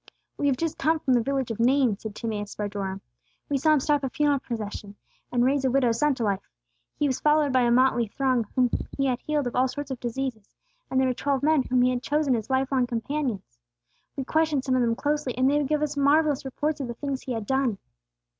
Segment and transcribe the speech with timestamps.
[0.35, 3.01] "We have just come from the village of Nain," said Timeus bar Joram.
[3.49, 4.95] "We saw Him stop a funeral procession
[5.31, 6.49] and raise a widow's son to life.
[6.97, 9.99] He was followed by a motley throng whom He had healed of all sorts of
[9.99, 10.55] diseases;
[10.89, 13.59] and there were twelve men whom He had chosen as life long companions.
[14.15, 17.21] "We questioned some of them closely, and they gave us marvellous reports of the things
[17.21, 17.77] He had done."